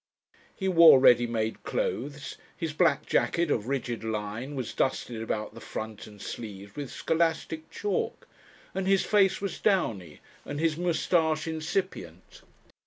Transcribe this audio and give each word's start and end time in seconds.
He 0.55 0.67
wore 0.67 0.97
ready 0.99 1.27
made 1.27 1.61
clothes, 1.61 2.35
his 2.57 2.73
black 2.73 3.05
jacket 3.05 3.51
of 3.51 3.67
rigid 3.67 4.03
line 4.03 4.55
was 4.55 4.73
dusted 4.73 5.21
about 5.21 5.53
the 5.53 5.61
front 5.61 6.07
and 6.07 6.19
sleeves 6.19 6.75
with 6.75 6.89
scholastic 6.89 7.69
chalk, 7.69 8.27
and 8.73 8.87
his 8.87 9.05
face 9.05 9.41
was 9.41 9.59
downy 9.59 10.19
and 10.43 10.59
his 10.59 10.75
moustache 10.75 11.45
incipient. 11.45 12.41